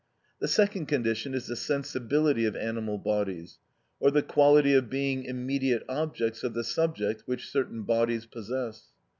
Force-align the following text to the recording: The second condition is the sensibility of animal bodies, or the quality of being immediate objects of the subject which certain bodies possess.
The 0.39 0.47
second 0.47 0.87
condition 0.87 1.35
is 1.35 1.45
the 1.45 1.55
sensibility 1.55 2.45
of 2.45 2.55
animal 2.55 2.97
bodies, 2.97 3.59
or 3.99 4.09
the 4.09 4.23
quality 4.23 4.73
of 4.73 4.89
being 4.89 5.25
immediate 5.25 5.83
objects 5.87 6.43
of 6.43 6.55
the 6.55 6.63
subject 6.63 7.21
which 7.27 7.51
certain 7.51 7.83
bodies 7.83 8.25
possess. 8.25 8.87